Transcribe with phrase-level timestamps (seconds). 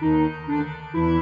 [0.00, 1.15] Música